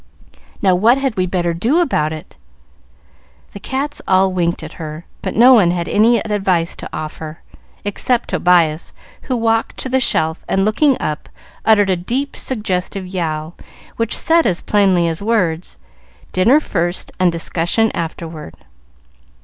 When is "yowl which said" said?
13.05-14.47